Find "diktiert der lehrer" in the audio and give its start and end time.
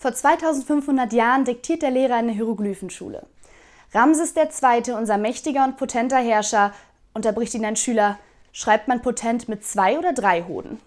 1.44-2.14